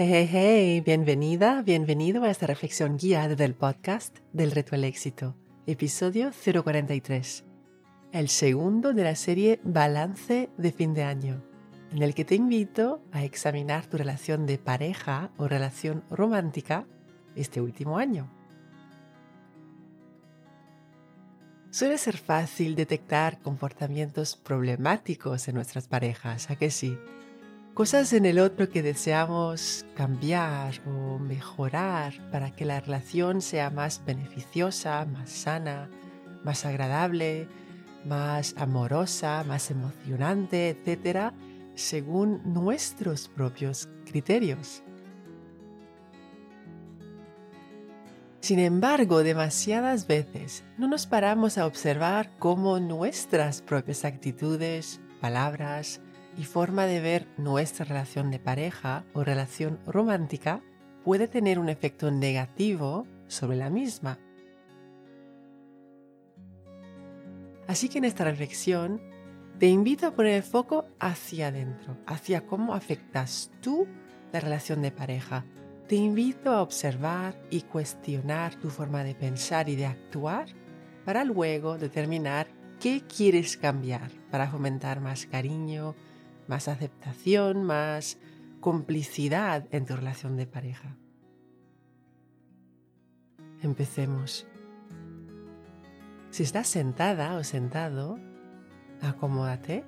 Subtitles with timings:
[0.00, 5.34] Hey, hey, hey, bienvenida, bienvenido a esta reflexión guiada del podcast del Reto al Éxito,
[5.66, 7.44] episodio 043,
[8.12, 11.42] el segundo de la serie Balance de fin de año,
[11.90, 16.86] en el que te invito a examinar tu relación de pareja o relación romántica
[17.34, 18.30] este último año.
[21.70, 26.96] Suele ser fácil detectar comportamientos problemáticos en nuestras parejas, ¿a que sí?
[27.78, 34.02] Cosas en el otro que deseamos cambiar o mejorar para que la relación sea más
[34.04, 35.88] beneficiosa, más sana,
[36.42, 37.46] más agradable,
[38.04, 41.32] más amorosa, más emocionante, etcétera,
[41.76, 44.82] según nuestros propios criterios.
[48.40, 56.00] Sin embargo, demasiadas veces no nos paramos a observar cómo nuestras propias actitudes, palabras,
[56.38, 60.62] y forma de ver nuestra relación de pareja o relación romántica
[61.04, 64.18] puede tener un efecto negativo sobre la misma.
[67.66, 69.02] Así que en esta reflexión
[69.58, 73.88] te invito a poner el foco hacia adentro, hacia cómo afectas tú
[74.32, 75.44] la relación de pareja.
[75.88, 80.46] Te invito a observar y cuestionar tu forma de pensar y de actuar
[81.04, 82.46] para luego determinar
[82.78, 85.96] qué quieres cambiar para fomentar más cariño,
[86.48, 88.18] más aceptación, más
[88.60, 90.96] complicidad en tu relación de pareja.
[93.62, 94.46] Empecemos.
[96.30, 98.18] Si estás sentada o sentado,
[99.00, 99.84] acomódate.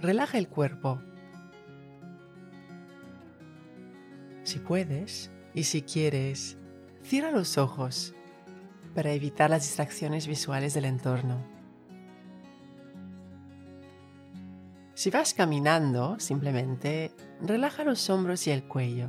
[0.00, 1.00] Relaja el cuerpo.
[4.44, 6.56] Si puedes y si quieres,
[7.02, 8.14] cierra los ojos
[8.94, 11.59] para evitar las distracciones visuales del entorno.
[15.00, 19.08] Si vas caminando, simplemente relaja los hombros y el cuello.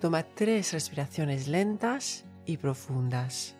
[0.00, 3.58] Toma tres respiraciones lentas y profundas.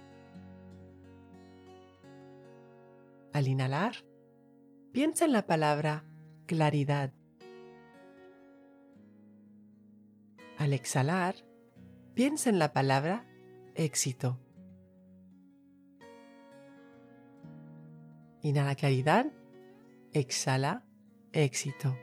[3.34, 3.96] Al inhalar,
[4.92, 6.04] piensa en la palabra
[6.46, 7.12] claridad.
[10.56, 11.34] Al exhalar,
[12.14, 13.26] piensa en la palabra
[13.74, 14.38] éxito.
[18.42, 19.26] Inhala claridad,
[20.12, 20.84] exhala
[21.32, 21.96] éxito.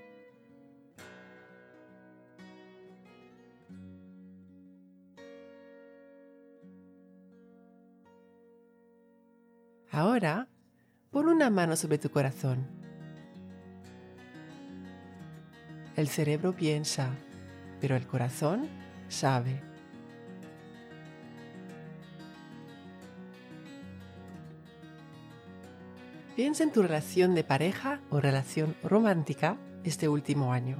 [9.91, 10.49] Ahora,
[11.09, 12.67] pon una mano sobre tu corazón.
[15.95, 17.11] El cerebro piensa,
[17.79, 18.67] pero el corazón
[19.07, 19.74] sabe.
[26.35, 30.77] Piensa en tu relación de pareja o relación romántica este último año.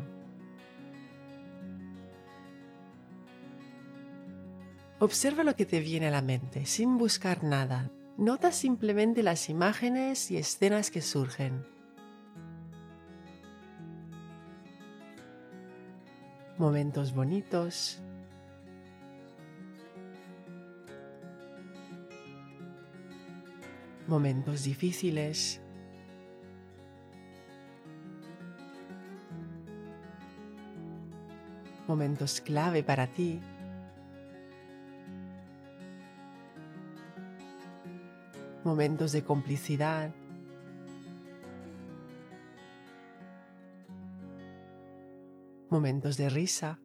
[5.00, 7.90] Observa lo que te viene a la mente sin buscar nada.
[8.18, 11.66] Nota simplemente las imágenes y escenas que surgen.
[16.58, 18.02] Momentos bonitos,
[24.08, 25.62] momentos difíciles.
[31.88, 33.40] Momentos clave para ti.
[38.64, 40.12] Momentos de complicidad.
[45.70, 46.80] Momentos de risa.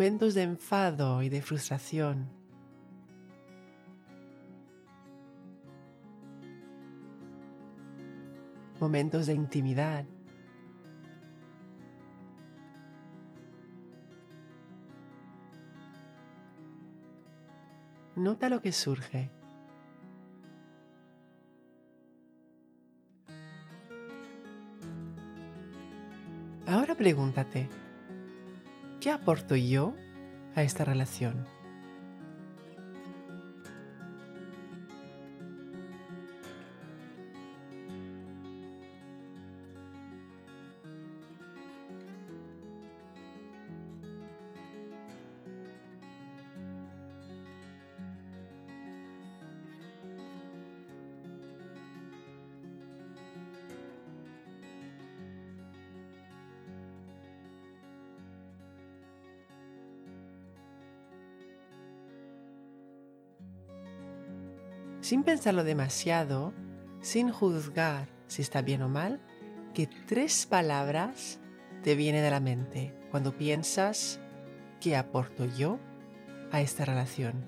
[0.00, 2.26] Momentos de enfado y de frustración.
[8.80, 10.06] Momentos de intimidad.
[18.16, 19.30] Nota lo que surge.
[26.66, 27.68] Ahora pregúntate,
[29.00, 29.94] ¿Qué aporto yo
[30.54, 31.46] a esta relación?
[65.10, 66.54] Sin pensarlo demasiado,
[67.00, 69.20] sin juzgar si está bien o mal,
[69.74, 71.40] que tres palabras
[71.82, 74.20] te vienen de la mente cuando piensas
[74.80, 75.80] qué aporto yo
[76.52, 77.44] a esta relación.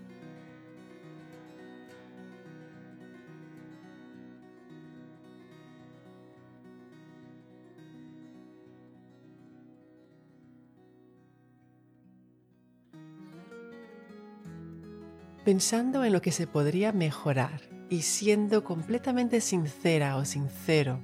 [15.44, 21.00] Pensando en lo que se podría mejorar y siendo completamente sincera o sincero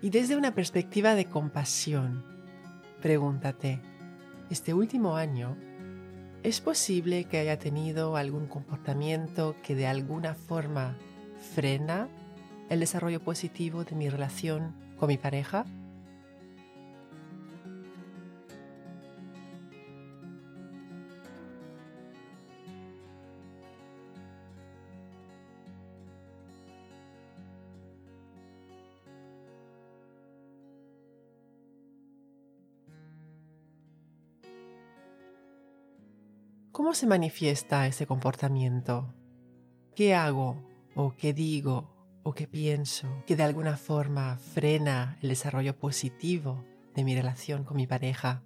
[0.00, 2.24] y desde una perspectiva de compasión,
[3.02, 3.80] pregúntate,
[4.48, 5.56] este último año,
[6.42, 10.96] ¿es posible que haya tenido algún comportamiento que de alguna forma
[11.54, 12.08] frena
[12.68, 15.66] el desarrollo positivo de mi relación con mi pareja?
[36.90, 39.14] ¿Cómo se manifiesta ese comportamiento?
[39.94, 40.56] ¿Qué hago
[40.96, 41.88] o qué digo
[42.24, 46.64] o qué pienso que de alguna forma frena el desarrollo positivo
[46.96, 48.42] de mi relación con mi pareja?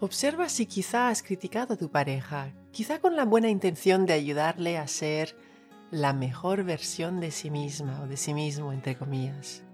[0.00, 4.78] Observa si quizá has criticado a tu pareja, quizá con la buena intención de ayudarle
[4.78, 5.36] a ser
[5.90, 9.64] la mejor versión de sí misma o de sí mismo, entre comillas.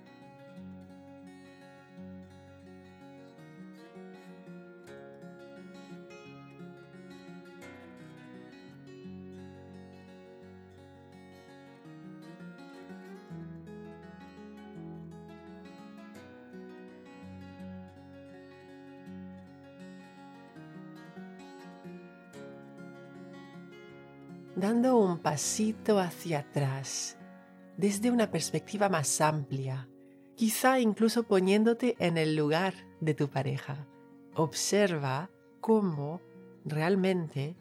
[24.56, 27.19] Dando un pasito hacia atrás,
[27.77, 29.89] desde una perspectiva más amplia,
[30.37, 33.87] quizá incluso poniéndote en el lugar de tu pareja.
[34.35, 35.31] Observa
[35.61, 36.21] cómo
[36.65, 37.56] realmente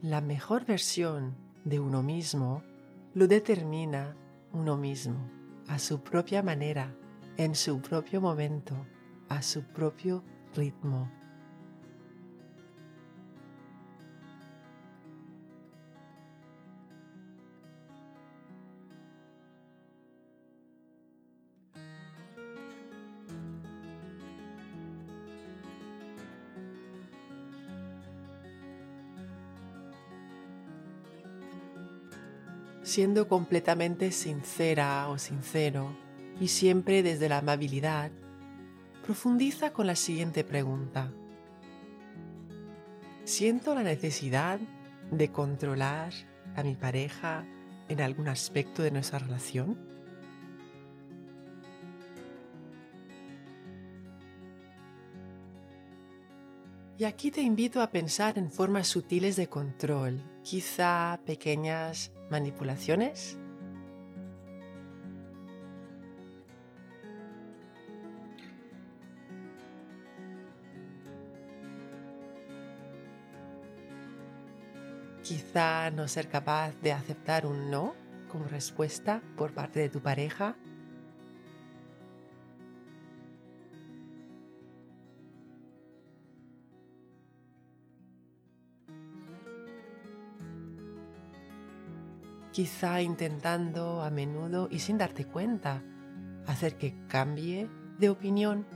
[0.00, 2.62] la mejor versión de uno mismo
[3.14, 4.16] lo determina
[4.52, 5.30] uno mismo,
[5.66, 6.94] a su propia manera,
[7.36, 8.74] en su propio momento,
[9.28, 10.22] a su propio
[10.54, 11.10] ritmo.
[32.82, 35.96] Siendo completamente sincera o sincero
[36.40, 38.10] y siempre desde la amabilidad,
[39.04, 41.10] profundiza con la siguiente pregunta.
[43.24, 44.58] ¿Siento la necesidad
[45.10, 46.12] de controlar
[46.56, 47.44] a mi pareja
[47.88, 49.78] en algún aspecto de nuestra relación?
[56.98, 63.36] Y aquí te invito a pensar en formas sutiles de control, quizá pequeñas manipulaciones.
[75.22, 77.94] Quizá no ser capaz de aceptar un no
[78.32, 80.56] como respuesta por parte de tu pareja
[92.58, 95.80] quizá intentando a menudo y sin darte cuenta
[96.44, 97.68] hacer que cambie
[98.00, 98.66] de opinión.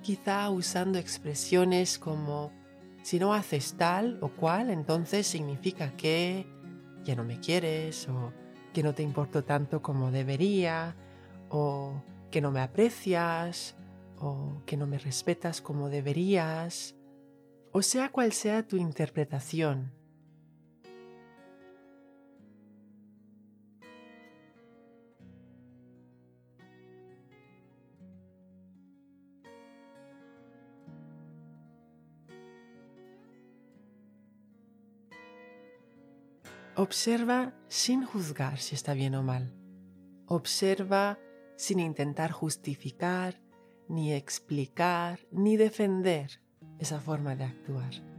[0.00, 2.50] Quizá usando expresiones como
[3.02, 6.46] si no haces tal o cual, entonces significa que
[7.04, 8.32] ya no me quieres o
[8.72, 10.96] que no te importo tanto como debería
[11.52, 13.76] o que no me aprecias,
[14.18, 16.96] o que no me respetas como deberías,
[17.72, 19.92] o sea cual sea tu interpretación.
[36.74, 39.52] Observa sin juzgar si está bien o mal.
[40.26, 41.18] Observa
[41.62, 43.40] sin intentar justificar,
[43.88, 46.42] ni explicar, ni defender
[46.80, 48.11] esa forma de actuar.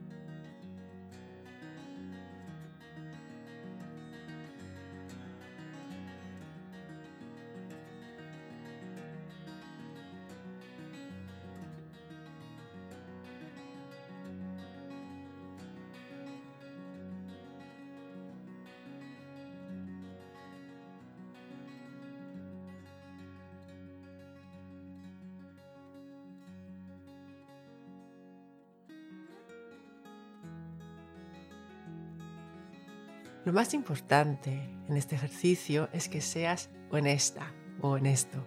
[33.46, 38.44] Lo más importante en este ejercicio es que seas honesta o honesto.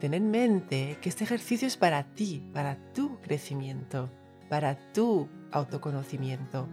[0.00, 4.10] Ten en mente que este ejercicio es para ti, para tu crecimiento,
[4.48, 6.68] para tu autoconocimiento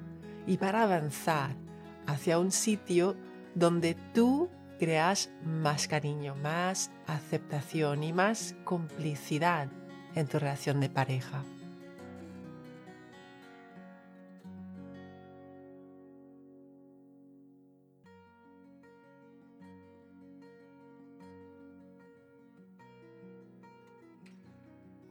[0.47, 1.55] y para avanzar
[2.07, 3.15] hacia un sitio
[3.53, 9.67] donde tú creas más cariño, más aceptación y más complicidad
[10.15, 11.43] en tu relación de pareja.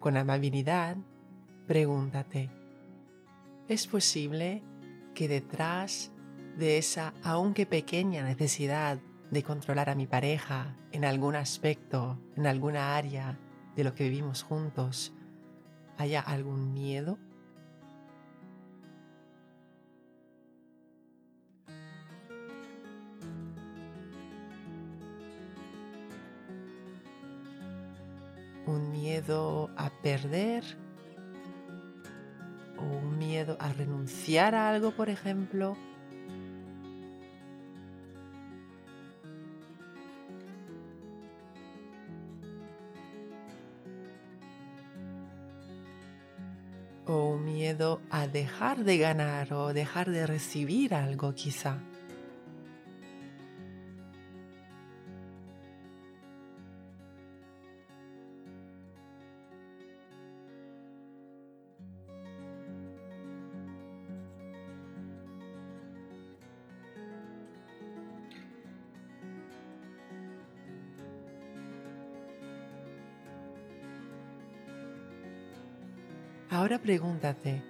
[0.00, 0.96] Con amabilidad,
[1.66, 2.48] pregúntate,
[3.68, 4.62] ¿es posible
[5.14, 6.10] que detrás
[6.56, 8.98] de esa, aunque pequeña necesidad
[9.30, 13.38] de controlar a mi pareja en algún aspecto, en alguna área
[13.76, 15.12] de lo que vivimos juntos,
[15.98, 17.18] haya algún miedo?
[28.70, 30.64] Un miedo a perder
[32.78, 35.76] o un miedo a renunciar a algo, por ejemplo.
[47.06, 51.89] O un miedo a dejar de ganar o dejar de recibir algo quizá.
[76.70, 77.64] Ahora pregúntate,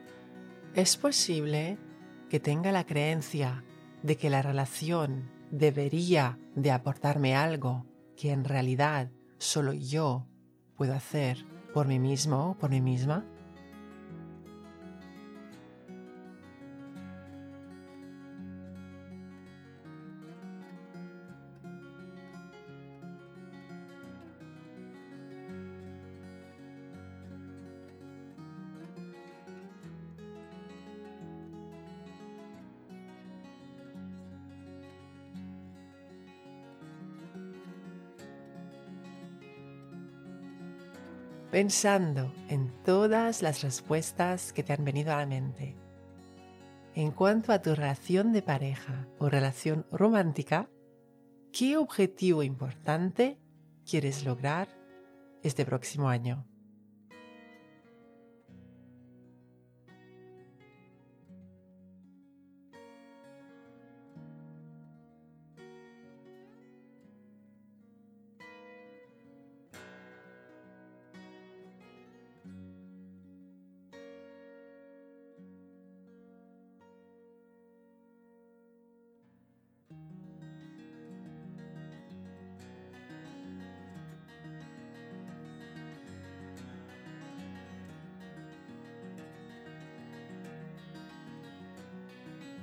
[0.75, 1.79] ¿es posible
[2.29, 3.65] que tenga la creencia
[4.03, 10.27] de que la relación debería de aportarme algo que en realidad solo yo
[10.77, 13.25] puedo hacer por mí mismo o por mí misma?
[41.51, 45.77] Pensando en todas las respuestas que te han venido a la mente.
[46.95, 50.69] En cuanto a tu relación de pareja o relación romántica,
[51.53, 53.41] ¿qué objetivo importante
[53.89, 54.69] quieres lograr
[55.43, 56.47] este próximo año?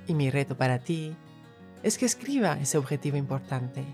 [0.08, 1.14] Y mi reto para ti
[1.82, 3.84] es que escriba ese objetivo importante.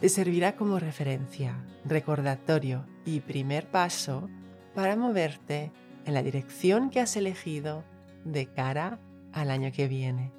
[0.00, 4.28] Te servirá como referencia, recordatorio y primer paso
[4.74, 5.70] para moverte
[6.04, 7.84] en la dirección que has elegido
[8.24, 8.98] de cara
[9.32, 10.32] al año que viene.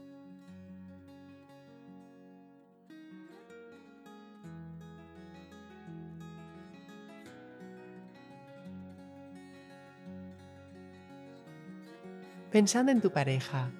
[12.51, 13.71] Pensando en tu pareja,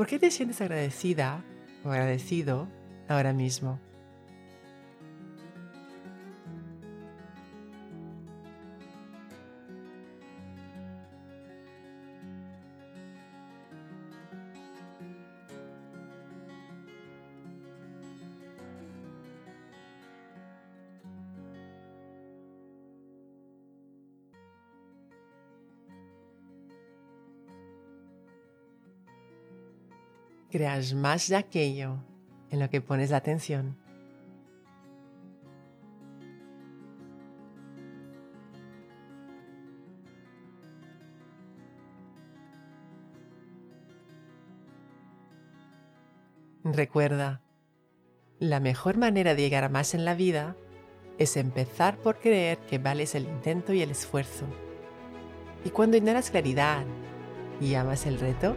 [0.00, 1.44] ¿Por qué te sientes agradecida
[1.84, 2.66] o agradecido
[3.06, 3.78] ahora mismo?
[30.50, 31.96] Creas más de aquello
[32.50, 33.76] en lo que pones la atención.
[46.62, 47.40] Recuerda,
[48.38, 50.56] la mejor manera de llegar a más en la vida
[51.18, 54.46] es empezar por creer que vales el intento y el esfuerzo.
[55.64, 56.84] Y cuando inhalas claridad
[57.60, 58.56] y amas el reto,